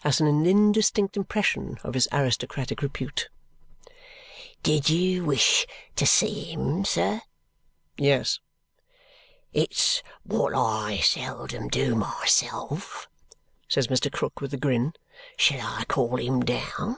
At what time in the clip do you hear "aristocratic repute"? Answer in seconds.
2.10-3.28